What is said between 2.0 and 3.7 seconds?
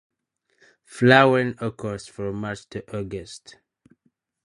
from March to August.